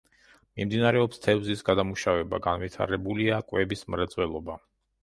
[0.61, 4.63] მიმდინარეობს თევზის გადამუშავება, განვითარებულია კვების მრეწველობა.